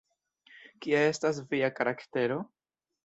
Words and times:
Kia 0.85 1.03
estas 1.09 1.41
via 1.51 1.69
karaktero? 1.81 2.39